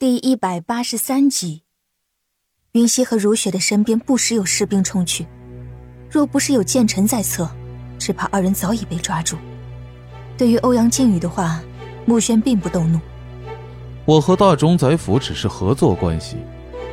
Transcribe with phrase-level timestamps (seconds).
[0.00, 1.64] 第一百八十三集，
[2.70, 5.26] 云溪和如雪的身边不时有士兵冲去，
[6.08, 7.50] 若不是有剑臣在侧，
[7.98, 9.36] 只怕二人早已被抓住。
[10.36, 11.60] 对于欧阳靖宇的话，
[12.06, 13.00] 穆轩并不动怒。
[14.04, 16.36] 我和大冢宰府只是合作关系，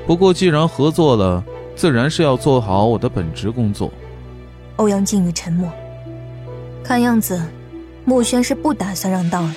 [0.08, 1.46] 不过既然合作了，
[1.76, 3.94] 自然是要做好我的本职工作。
[4.78, 5.72] 欧阳靖宇沉默，
[6.84, 7.40] 看样子，
[8.04, 9.56] 穆轩是不打算让道了。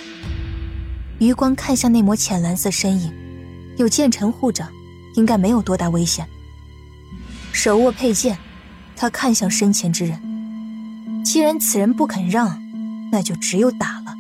[1.19, 3.11] 余光看向那抹浅蓝色身影。
[3.79, 4.69] 有剑臣护着，
[5.15, 6.27] 应该没有多大危险。
[7.53, 8.37] 手握佩剑，
[8.95, 10.21] 他看向身前之人。
[11.25, 12.61] 既然此人不肯让，
[13.11, 14.15] 那就只有打了。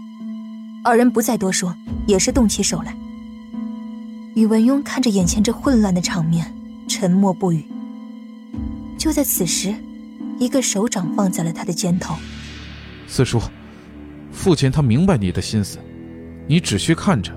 [0.85, 1.77] 二人不再多说，
[2.07, 2.97] 也是动起手来。
[4.35, 6.55] 宇文邕看着眼前这混乱的场面，
[6.87, 7.67] 沉默不语。
[8.97, 9.75] 就在此时，
[10.39, 12.15] 一个手掌放在了他的肩头。
[13.09, 13.41] 四叔，
[14.31, 15.79] 父亲他明白你的心思，
[16.47, 17.33] 你只需看着。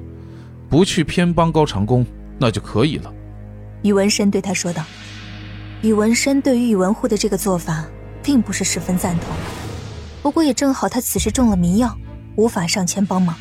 [0.72, 2.06] 不去偏帮高长恭，
[2.40, 3.14] 那就可以了。
[3.82, 4.82] 宇文深对他说道。
[5.82, 7.84] 宇文深对于宇文护的这个做法，
[8.24, 9.26] 并不是十分赞同。
[10.22, 11.98] 不过也正好他此时中了迷药，
[12.38, 13.36] 无法上前帮忙。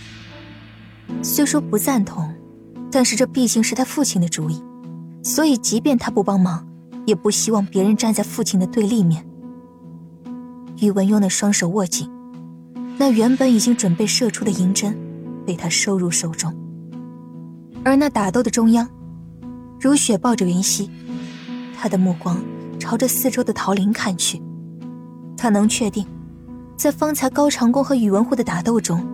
[1.22, 2.34] 虽说不赞同，
[2.90, 4.60] 但是这毕竟是他父亲的主意，
[5.22, 6.66] 所以即便他不帮忙，
[7.06, 9.24] 也不希望别人站在父亲的对立面。
[10.80, 12.10] 宇文邕的双手握紧，
[12.98, 14.98] 那原本已经准备射出的银针，
[15.46, 16.52] 被他收入手中。
[17.82, 18.88] 而那打斗的中央，
[19.80, 20.90] 如雪抱着云溪，
[21.76, 22.42] 他的目光
[22.78, 24.40] 朝着四周的桃林看去。
[25.36, 26.06] 他能确定，
[26.76, 29.06] 在方才高长恭和宇文护的打斗中，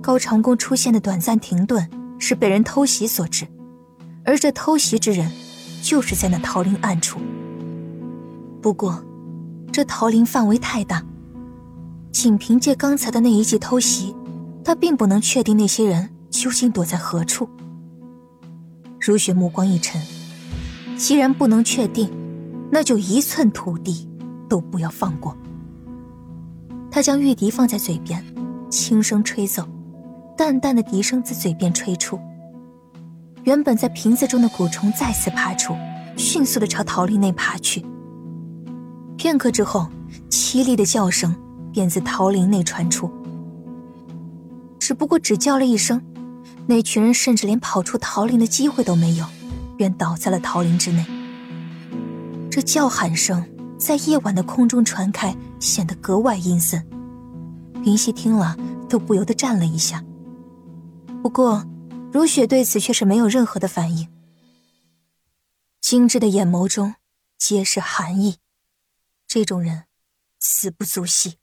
[0.00, 1.86] 高长恭出现的短暂停顿
[2.18, 3.46] 是被人偷袭所致，
[4.24, 5.30] 而这偷袭之人，
[5.82, 7.20] 就是在那桃林暗处。
[8.62, 9.04] 不过，
[9.70, 11.04] 这桃林范围太大，
[12.10, 14.16] 仅凭借刚才的那一记偷袭，
[14.64, 17.46] 他并不能确定那些人究竟躲在何处。
[19.06, 20.00] 如雪目光一沉，
[20.96, 22.10] 既然不能确定，
[22.70, 24.08] 那就一寸土地
[24.48, 25.36] 都不要放过。
[26.90, 28.24] 他将玉笛放在嘴边，
[28.70, 29.62] 轻声吹奏，
[30.38, 32.18] 淡淡的笛声自嘴边吹出。
[33.42, 35.76] 原本在瓶子中的蛊虫再次爬出，
[36.16, 37.84] 迅速的朝桃林内爬去。
[39.18, 39.86] 片刻之后，
[40.30, 41.36] 凄厉的叫声
[41.74, 43.10] 便自桃林内传出。
[44.78, 46.00] 只不过只叫了一声。
[46.66, 49.26] 那群人甚至连跑出桃林的机会都没有，
[49.76, 51.04] 便倒在了桃林之内。
[52.50, 53.46] 这叫喊声
[53.78, 56.86] 在夜晚的空中传开，显得格外阴森。
[57.84, 58.56] 云溪听了
[58.88, 60.02] 都不由得站了一下。
[61.22, 61.66] 不过，
[62.12, 64.08] 如雪对此却是没有任何的反应，
[65.80, 66.94] 精致的眼眸中
[67.36, 68.36] 皆是寒意。
[69.26, 69.84] 这种人，
[70.40, 71.38] 死不足惜。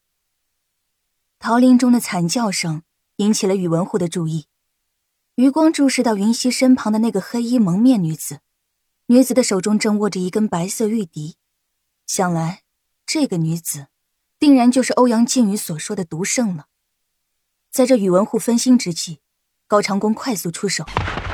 [1.37, 2.81] 桃林中的惨叫声
[3.17, 4.45] 引起了宇文护的注意。
[5.41, 8.41] 余光注视到云溪身旁的那个黑衣蒙面女子，
[9.07, 11.35] 女子的手中正握着一根白色玉笛，
[12.05, 12.61] 想来
[13.07, 13.87] 这个女子
[14.37, 16.67] 定然就是欧阳靖宇所说的毒圣了。
[17.71, 19.17] 在这宇文护分心之际，
[19.65, 20.85] 高长恭快速出手，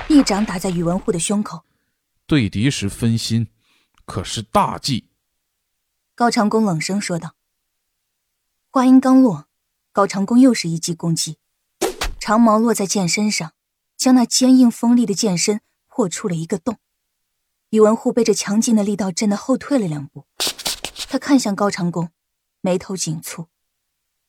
[0.07, 1.65] 一掌打在宇文护的胸口。
[2.25, 3.49] 对敌时分心，
[4.05, 5.09] 可是大忌。
[6.15, 7.35] 高长恭冷声说道。
[8.69, 9.49] 话音刚落，
[9.91, 11.39] 高长恭又是一记攻击，
[12.17, 13.51] 长矛落在剑身上。
[13.97, 16.77] 将那坚硬锋利的剑身破出了一个洞，
[17.71, 20.25] 宇文护被这强劲的力道震得后退了两步。
[21.09, 22.11] 他看向高长恭，
[22.61, 23.47] 眉头紧蹙，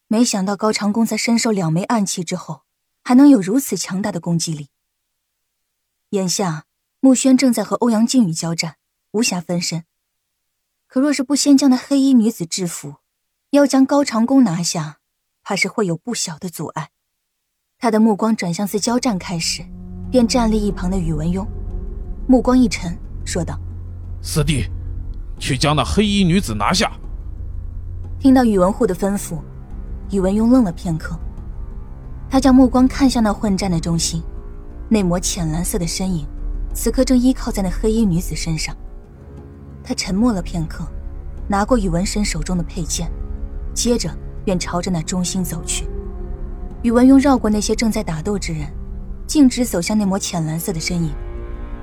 [0.07, 2.63] 没想到高长恭在身受两枚暗器之后，
[3.05, 4.69] 还能有如此强大的攻击力。
[6.11, 6.65] 眼下
[7.01, 8.77] 穆轩正在和欧阳靖宇交战，
[9.11, 9.85] 无暇分身。
[10.87, 12.97] 可若是不先将那黑衣女子制服，
[13.51, 15.01] 要将高长恭拿下，
[15.43, 16.91] 怕是会有不小的阻碍。
[17.81, 19.63] 他的目光转向自交战开始，
[20.11, 21.47] 便站立一旁的宇文邕，
[22.27, 23.57] 目光一沉，说道
[24.21, 24.69] ：“四弟，
[25.39, 26.91] 去将那黑衣女子拿下。”
[28.19, 29.39] 听到宇文护的吩咐，
[30.11, 31.17] 宇文邕愣了片刻，
[32.29, 34.25] 他将目光看向那混战的中心，
[34.89, 36.27] 那抹浅蓝色的身影，
[36.75, 38.75] 此刻正依靠在那黑衣女子身上。
[39.85, 40.85] 他沉默了片刻，
[41.47, 43.09] 拿过宇文深手中的佩剑，
[43.73, 44.11] 接着
[44.45, 45.87] 便朝着那中心走去。
[46.83, 48.65] 宇文邕绕过那些正在打斗之人，
[49.27, 51.13] 径直走向那抹浅蓝色的身影。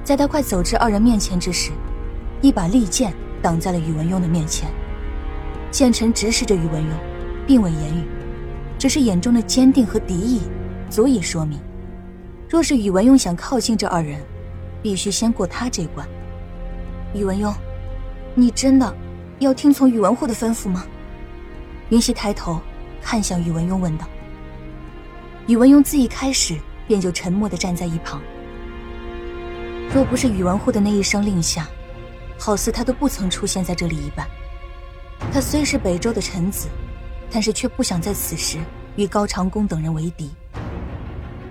[0.05, 1.71] 在他快走至二人面前之时，
[2.41, 4.69] 一把利剑挡在了宇文邕的面前。
[5.69, 6.87] 剑臣直视着宇文邕，
[7.45, 8.05] 并未言语，
[8.79, 10.43] 只是眼中的坚定和敌意，
[10.89, 11.59] 足以说明，
[12.47, 14.21] 若是宇文邕想靠近这二人，
[14.81, 16.07] 必须先过他这关。
[17.13, 17.53] 宇文邕，
[18.33, 18.95] 你真的
[19.39, 20.85] 要听从宇文护的吩咐吗？
[21.89, 22.61] 云溪抬头
[23.01, 24.07] 看向宇文邕，问道。
[25.47, 26.57] 宇文邕自一开始
[26.87, 28.21] 便就沉默的站在一旁。
[29.93, 31.67] 若不是宇文护的那一声令下，
[32.39, 34.27] 好似他都不曾出现在这里一般。
[35.31, 36.67] 他虽是北周的臣子，
[37.29, 38.57] 但是却不想在此时
[38.95, 40.31] 与高长恭等人为敌。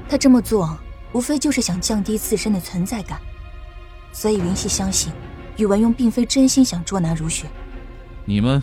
[0.08, 0.76] 他这么做，
[1.12, 3.18] 无非就是想降低自身的存在感。
[4.12, 5.12] 所以云溪相信，
[5.56, 7.46] 宇文邕并非真心想捉拿如雪。
[8.24, 8.60] 你们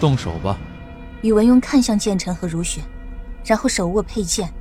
[0.00, 0.58] 动手吧。
[1.22, 2.82] 宇文邕看向剑尘和如雪，
[3.48, 4.52] 然后手握佩剑，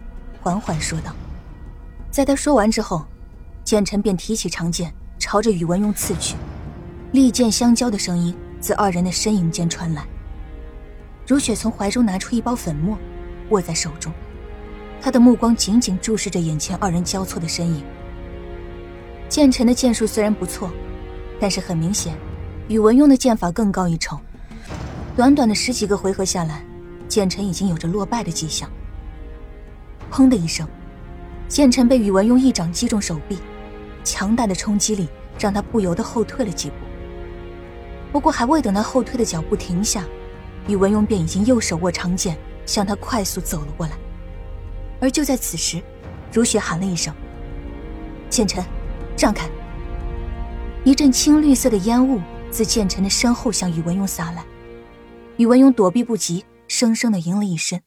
[0.42, 1.14] 缓缓说道。
[2.10, 3.06] 在他说完之后，
[3.66, 6.38] 剑尘便提起长剑，朝着宇文邕刺去。
[7.12, 10.06] 利剑相交的声音自二人的身影间传来。
[11.28, 12.98] 如雪从怀中拿出一包粉末，
[13.50, 14.10] 握在手中，
[15.02, 17.84] 她的目光紧紧注视着眼前二人交错的身影。
[19.28, 20.72] 剑尘的剑术虽然不错，
[21.42, 22.16] 但是很明显，
[22.70, 24.18] 宇文邕的剑法更高一筹。
[25.14, 26.64] 短短的十几个回合下来，
[27.18, 28.70] 剑尘已经有着落败的迹象。
[30.12, 30.68] 砰的一声，
[31.48, 33.40] 剑尘被宇文邕一掌击中手臂，
[34.04, 35.10] 强大的冲击力
[35.40, 36.76] 让他不由得后退了几步。
[38.12, 40.06] 不过还未等他后退的脚步停下，
[40.68, 42.38] 宇文邕便已经右手握长剑
[42.68, 43.94] 向他快速走了过来。
[45.02, 45.82] 而就在此时，
[46.32, 47.12] 如雪喊了一声
[48.30, 48.64] ：“剑尘！”
[49.18, 49.50] 让开！
[50.84, 52.22] 一阵青绿色的烟雾
[52.52, 54.46] 自剑尘的身后向宇文邕洒来，
[55.38, 56.46] 宇文邕躲避不及，
[56.78, 57.84] 生生的赢了一身。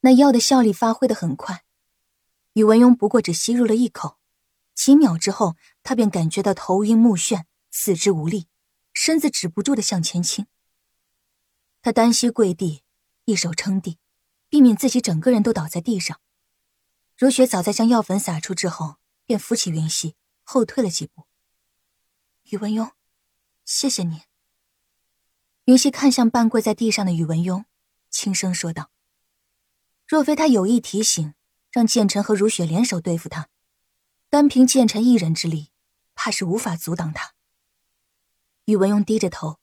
[0.00, 1.64] 那药的效力发挥的很快，
[2.52, 4.18] 宇文邕不过只吸入了一口，
[4.74, 8.46] 几秒之后，他便感觉到头晕目眩，四肢无力，
[8.92, 10.46] 身子止不住的向前倾。
[11.82, 12.82] 他单膝跪地，
[13.24, 13.98] 一手撑地，
[14.48, 16.20] 避免自己整个人都倒在地上。
[17.16, 18.96] 如雪早在将药粉洒出之后。
[19.26, 21.26] 便扶起云溪，后退了几步。
[22.50, 22.90] 宇文邕，
[23.64, 24.24] 谢谢你。
[25.64, 27.64] 云溪看向半跪在地上的宇文邕，
[28.10, 28.90] 轻声说道
[30.06, 31.32] ：“若非他有意提醒，
[31.70, 33.48] 让剑尘和如雪联手对付他，
[34.28, 35.70] 单凭剑尘一人之力，
[36.14, 37.32] 怕是无法阻挡他。”
[38.66, 39.58] 宇文邕低着头，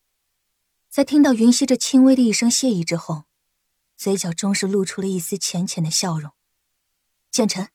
[0.89, 3.25] 在听到云溪这轻微的一声谢意之后，
[3.95, 6.31] 嘴角终是露出了一丝浅浅的笑容。
[7.30, 7.69] 剑尘。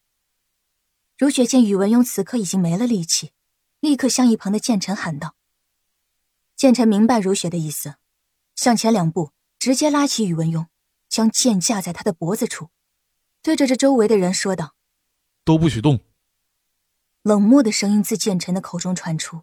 [1.17, 3.33] 如雪见宇文邕此刻已经没了力气，
[3.79, 5.37] 立刻向一旁的剑尘喊道
[6.57, 7.95] ：“剑尘，明白如雪的意思，
[8.57, 10.67] 向前两步，直接拉起宇文邕，
[11.09, 12.71] 将剑架在他的脖子处，
[13.43, 14.75] 对着这周围的人说道
[15.45, 16.01] ：‘都不许动。’
[17.23, 19.43] 冷漠的声音自剑尘的口中传出，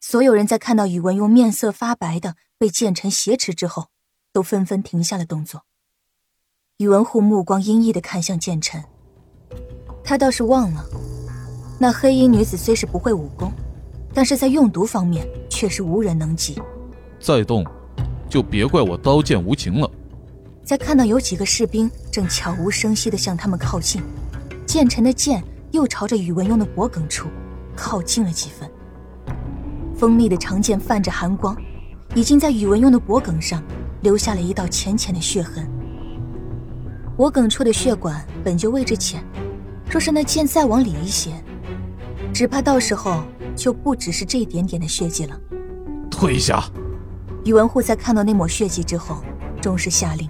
[0.00, 3.90] 所有人在看到宇文邕面色发白的被剑尘挟持之后，
[4.32, 5.64] 都纷纷停下了动作。
[6.78, 8.82] 宇文护目光阴翳的看向剑尘。
[10.02, 10.84] 他倒是忘了，
[11.80, 13.52] 那黑衣女子虽是不会武功，
[14.12, 16.60] 但是在用毒方面却是无人能及。
[17.20, 17.64] 再动，
[18.34, 19.88] 就别怪我刀剑无情了。
[20.64, 24.02] 在看到有几个士兵正悄无声息地向他们靠近，
[24.66, 25.40] 剑臣的剑
[25.70, 27.28] 又朝着宇文邕的脖颈处
[27.76, 28.68] 靠近了几分。
[29.94, 31.56] 锋利的长剑泛着寒光，
[32.16, 33.62] 已经在宇文邕的脖颈上
[34.02, 35.70] 留下了一道浅浅的血痕。
[37.16, 39.22] 脖颈处的血管本就位置浅。
[39.88, 41.30] 若是那剑再往里一些，
[42.32, 43.22] 只怕到时候
[43.54, 45.40] 就不只是这一点点的血迹了。
[46.10, 46.64] 退下！
[47.44, 49.22] 宇文护在看到那抹血迹之后，
[49.60, 50.28] 终是下令，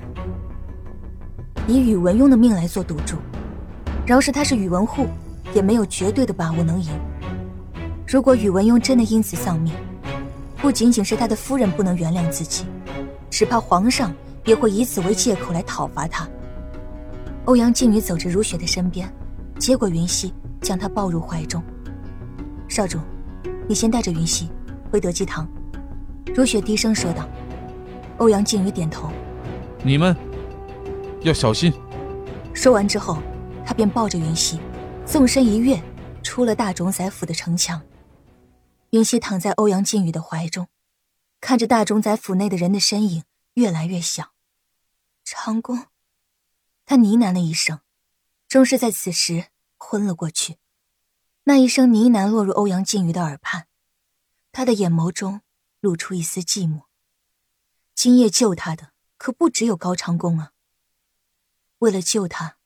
[1.68, 3.16] 以宇文邕的命来做赌注。
[4.04, 5.06] 饶是他是宇文护，
[5.54, 6.90] 也没有绝对的把握能赢。
[8.06, 9.72] 如果宇文邕真的因此丧命，
[10.56, 12.66] 不仅仅是他的夫人不能原谅自己，
[13.30, 14.12] 只怕皇上
[14.44, 16.28] 也会以此为借口来讨伐他。
[17.44, 19.08] 欧阳靖宇走至如雪的身边。
[19.56, 21.62] 接过云溪，将她抱入怀中。
[22.68, 22.98] 少主，
[23.68, 24.50] 你先带着云溪
[24.90, 25.48] 回德基堂。
[26.32, 27.28] 如雪低声说道。
[28.18, 29.10] 欧阳靖宇点头。
[29.82, 30.16] 你们
[31.22, 31.72] 要小心。
[32.54, 33.18] 说完之后，
[33.66, 34.60] 他便抱着云溪，
[35.04, 35.82] 纵身一跃，
[36.22, 37.82] 出了大冢宰府的城墙。
[38.90, 40.68] 云溪躺在欧阳靖宇的怀中，
[41.40, 44.30] 看着大冢宰府内的人的身影越来越小。
[45.24, 45.86] 长公，
[46.86, 47.80] 他呢喃了一声。
[48.46, 50.58] 终是在此时昏了过去，
[51.42, 53.66] 那一声呢喃落入欧阳靖宇的耳畔，
[54.52, 55.40] 他的眼眸中
[55.84, 56.84] 露出一丝寂寞。
[57.94, 60.52] 今夜救他的可不只有高长恭啊！
[61.80, 62.56] 为了救他，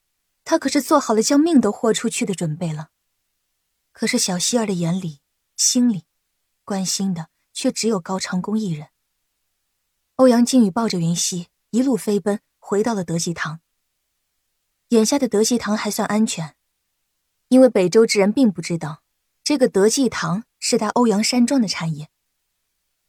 [0.44, 2.90] 他可是做好了将命都豁出去的准备了。
[3.90, 5.20] 可是小希儿的眼里、
[5.56, 6.04] 心里，
[6.64, 8.90] 关心的却只有高长恭一人。
[10.14, 13.58] 欧阳靖宇抱着云溪一路飞奔，回到了德济堂。
[14.90, 16.54] 眼下的德济堂还算安全，
[17.48, 19.02] 因为北周之人并不知道
[19.42, 22.08] 这个德济堂是他欧阳山庄的产业。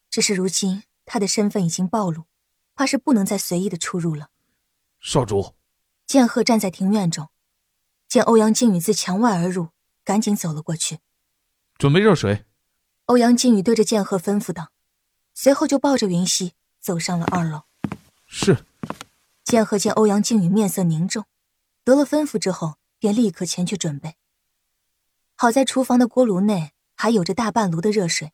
[0.10, 2.25] 只是如今他的身份已经暴露，
[2.75, 4.30] 怕是不能再随意的出入了。
[5.00, 5.56] 少主，
[6.06, 7.30] 剑鹤站在庭院中，
[8.08, 9.70] 见欧阳靖宇自墙外而入，
[10.04, 11.00] 赶紧走了过去，
[11.78, 12.46] 准备热水。
[13.06, 14.72] 欧阳靖宇对着剑鹤吩咐道，
[15.34, 17.63] 随后就抱着云溪走上了二楼。
[18.28, 18.66] 是。
[19.44, 21.25] 剑鹤见欧阳靖宇面色凝重，
[21.84, 24.16] 得了吩咐之后，便立刻前去准备。
[25.34, 28.32] 好在厨房的锅炉内还有着大半炉的热水，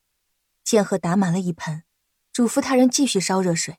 [0.66, 1.84] 剑鹤打满了一盆，
[2.32, 3.76] 嘱咐他人继续烧热水，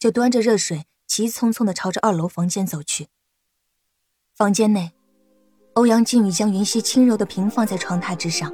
[0.00, 3.06] 就端着热水急匆匆的朝着二楼房间走去。
[4.34, 4.94] 房间内，
[5.74, 8.52] 欧阳靖宇将云溪轻柔的平放在床榻之上，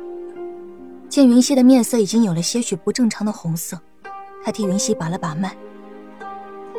[1.08, 3.80] 见云溪的面色已经有了些许不正常的红色，
[4.44, 5.56] 他替云溪把了把脉，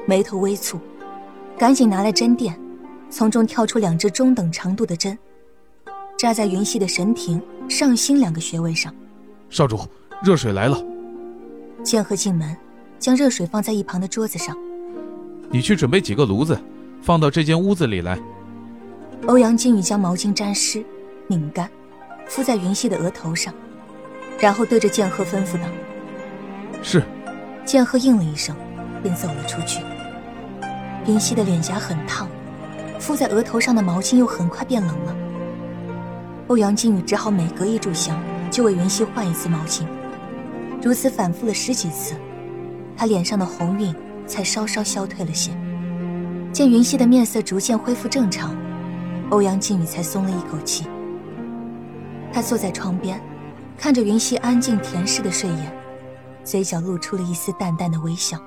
[0.07, 0.79] 眉头微蹙，
[1.57, 2.55] 赶紧拿来针垫，
[3.09, 5.17] 从中挑出两支中等长度的针。
[6.15, 8.93] 扎在云溪的神庭、上心两个穴位上。
[9.49, 9.79] 少主，
[10.21, 10.79] 热水来了。
[11.83, 12.55] 剑鹤进门，
[12.99, 14.55] 将热水放在一旁的桌子上。
[15.49, 16.57] 你去准备几个炉子，
[17.01, 18.19] 放到这间屋子里来。
[19.27, 20.83] 欧阳靖宇将毛巾沾湿、
[21.27, 21.69] 拧干，
[22.27, 23.53] 敷在云溪的额头上，
[24.39, 25.67] 然后对着剑鹤吩咐道
[26.81, 27.03] ：“是。”
[27.65, 28.55] 剑鹤应了一声，
[29.03, 29.81] 便走了出去。
[31.05, 32.27] 云溪的脸颊很烫，
[32.99, 35.15] 敷在额头上的毛巾又很快变冷了。
[36.47, 38.19] 欧阳靖宇只好每隔一炷香
[38.49, 39.83] 就为云溪换一次毛巾，
[40.83, 42.15] 如此反复了十几次，
[42.97, 43.95] 他脸上的红晕
[44.25, 45.51] 才稍稍消退了些。
[46.51, 48.55] 见云溪的面色逐渐恢复正常，
[49.29, 50.85] 欧阳靖宇才松了一口气。
[52.33, 53.21] 他坐在窗边，
[53.77, 55.71] 看着云溪安静恬适的睡眼，
[56.43, 58.37] 嘴角露出了一丝淡淡的微笑。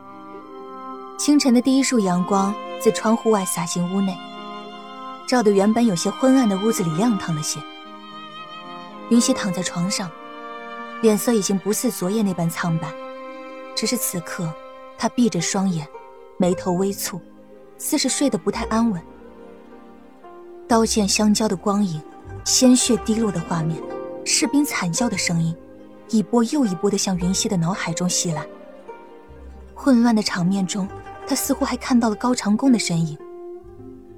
[1.17, 4.17] 清晨的第一束阳光自窗户外洒进屋内，
[5.29, 7.61] 照得原本有些昏暗的屋子里亮堂了些。
[9.11, 10.11] 云溪躺在床上，
[11.05, 12.89] 脸色已经不似昨夜那般苍白，
[13.77, 14.51] 只是此刻，
[14.97, 15.87] 他闭着双眼，
[16.39, 17.21] 眉头微蹙，
[17.77, 18.99] 似是睡得不太安稳。
[20.67, 22.01] 刀剑相交的光影，
[22.47, 23.79] 鲜血滴落的画面，
[24.25, 25.55] 士兵惨叫的声音，
[26.09, 28.43] 一波又一波的向云溪的脑海中袭来。
[29.75, 30.89] 混乱的场面中，
[31.27, 33.19] 他似乎还看到了高长恭的身影，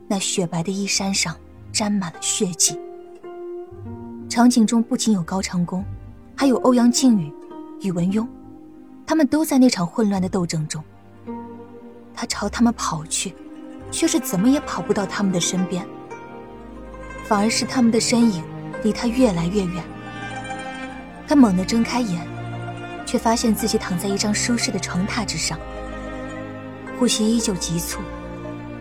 [0.07, 1.35] 那雪白的衣衫上
[1.73, 2.78] 沾满了血迹。
[4.28, 5.85] 场景中不仅有高长恭，
[6.37, 7.33] 还有欧阳靖宇、
[7.81, 8.26] 宇文邕，
[9.07, 10.85] 他们都在那场混乱的斗争中。
[12.14, 13.35] 他朝他们跑去，
[13.90, 15.87] 却是怎么也跑不到他们的身边，
[17.25, 18.45] 反而是他们的身影
[18.83, 19.83] 离他越来越远。
[21.26, 22.26] 他猛地睁开眼，
[23.07, 25.59] 却发现自己躺在一张舒适的床榻之上，
[26.99, 28.00] 呼吸依旧急促。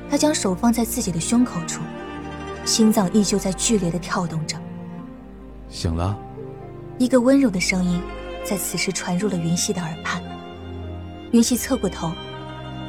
[0.09, 1.81] 他将手放在自己的胸口处，
[2.63, 4.55] 心脏依旧在剧烈的跳动着。
[5.67, 6.17] 醒了，
[6.97, 8.01] 一个温柔的声音
[8.45, 10.21] 在此时传入了云溪的耳畔。
[11.31, 12.11] 云溪侧过头，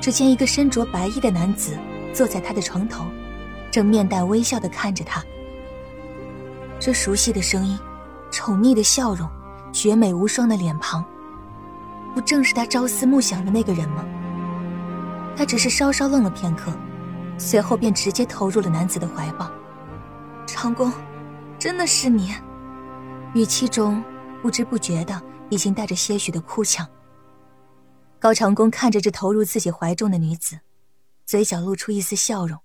[0.00, 1.76] 只见一个身着白衣的男子
[2.14, 3.04] 坐在他的床头，
[3.70, 5.24] 正面带微笑的看着他。
[6.78, 7.76] 这熟悉的声音，
[8.30, 9.28] 宠溺的笑容，
[9.72, 11.04] 绝美无双的脸庞，
[12.14, 14.04] 不正是他朝思暮想的那个人吗？
[15.36, 16.72] 他只是稍稍愣了片刻，
[17.38, 19.50] 随后便直接投入了男子的怀抱。
[20.46, 20.92] 长公，
[21.58, 22.32] 真的是你。
[23.36, 24.02] 语气中
[24.40, 26.90] 不知不觉的已经带着些许的哭腔。
[28.18, 30.58] 高长恭看着这投入自己怀中的女子，
[31.26, 32.58] 嘴角露出一丝笑容。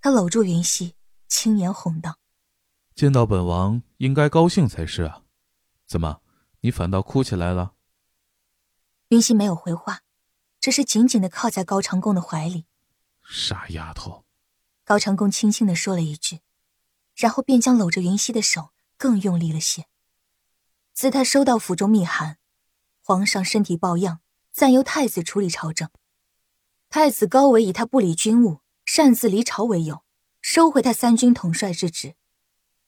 [0.00, 0.94] 他搂住云溪，
[1.26, 2.18] 轻言哄道
[2.94, 5.22] ：“见到本王应该高兴才是啊，
[5.88, 6.20] 怎么
[6.60, 7.72] 你反倒哭起来了？”
[9.10, 10.02] 云溪没有回话，
[10.60, 12.66] 只是紧紧的靠在高长恭的怀里。
[13.28, 14.24] 傻丫头，
[14.84, 16.42] 高长恭轻轻的说了一句，
[17.16, 18.70] 然后便将搂着云溪的手。
[18.96, 19.86] 更用力了些。
[20.92, 22.38] 自他收到府中密函，
[23.02, 24.20] 皇上身体抱恙，
[24.52, 25.90] 暂由太子处理朝政。
[26.88, 30.04] 太子高维以他不理军务、擅自离朝为由，
[30.40, 32.14] 收回他三军统帅之职，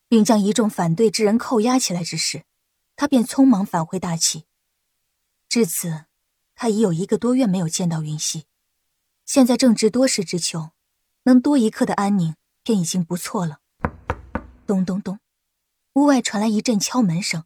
[0.08, 2.44] 并将一众反对之人扣押起来之时，
[2.94, 4.46] 他便匆忙返回大齐。
[5.48, 6.04] 至此，
[6.54, 8.46] 他已有一个多月没有见到云溪，
[9.24, 10.70] 现在正值多事之秋，
[11.24, 13.58] 能多一刻的安宁便已经不错了。
[14.64, 15.18] 咚咚咚。
[15.96, 17.44] 屋外传来一阵敲门声。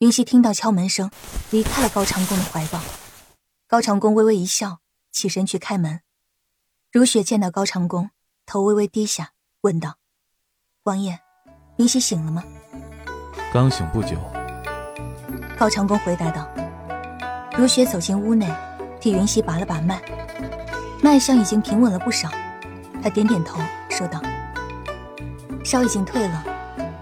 [0.00, 1.10] 云溪听到敲门声，
[1.50, 2.78] 离开了高长恭的怀抱。
[3.66, 6.02] 高长恭微微一笑，起身去开门。
[6.90, 8.10] 如雪见到高长恭，
[8.44, 9.94] 头微微低下，问道
[10.84, 11.20] ：“王爷，
[11.78, 12.44] 云溪醒了吗
[13.50, 14.18] ？”“刚醒不久。”
[15.58, 16.46] 高长恭回答道。
[17.56, 18.54] 如雪走进屋内，
[19.00, 20.02] 替云溪把了把脉，
[21.02, 22.28] 脉象已经平稳了不少。
[23.02, 23.58] 他点点头，
[23.88, 24.20] 说道
[25.64, 26.44] ：“烧已经退了。”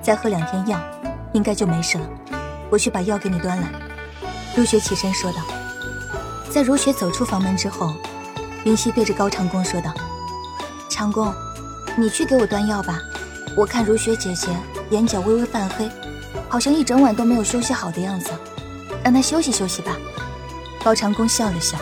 [0.03, 0.81] 再喝两天药，
[1.33, 2.05] 应该就没事了。
[2.71, 3.69] 我去把药给你端来。”
[4.57, 5.39] 如雪起身说道。
[6.51, 7.95] 在如雪走出房门之后，
[8.65, 9.95] 云溪对着高长恭说道
[10.91, 11.33] ：“长恭，
[11.97, 12.99] 你去给我端药吧。
[13.57, 14.49] 我看如雪姐姐
[14.91, 15.89] 眼角微微泛黑，
[16.49, 18.31] 好像一整晚都没有休息好的样子。
[19.05, 19.97] 让她休息休息吧。
[20.83, 21.79] 高长恭笑了笑，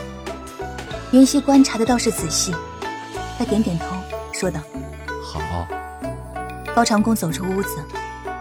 [1.13, 2.55] 云溪观察的倒是仔细，
[3.39, 3.87] 他点点头，
[4.33, 4.61] 说道
[5.25, 5.67] ：“好。”
[6.77, 7.79] 高长恭走出屋子，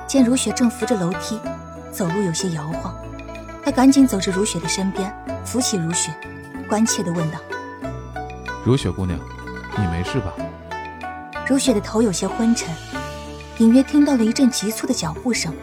[0.07, 1.37] 见如雪正扶着楼梯，
[1.91, 2.95] 走路有些摇晃，
[3.63, 6.13] 他赶紧走至如雪的身边，扶起如雪，
[6.69, 7.37] 关切地问道
[8.63, 9.19] ：“如雪姑娘，
[9.77, 10.33] 你没事吧？”
[11.45, 12.73] 如雪的头有些昏沉，
[13.57, 15.53] 隐约听到了一阵急促的脚步声。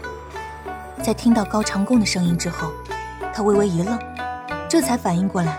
[1.03, 2.71] 在听到高长恭的声音之后，
[3.33, 3.99] 他微微一愣，
[4.69, 5.59] 这才反应过来，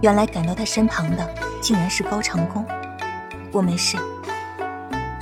[0.00, 2.64] 原来赶到他身旁的竟然是高长恭。
[3.52, 3.98] 我没事。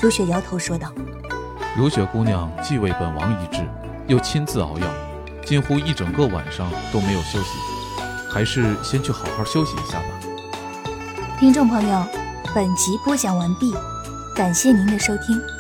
[0.01, 0.93] 如雪摇头说道
[1.77, 3.67] ：“如雪姑娘既为本王医治，
[4.07, 4.87] 又亲自熬药，
[5.45, 7.49] 近乎一整个晚上都没有休息，
[8.31, 10.07] 还是先去好好休息一下吧。”
[11.41, 12.07] 听众朋友，
[12.55, 13.75] 本集播讲完毕。
[14.37, 15.54] 感谢您的收听。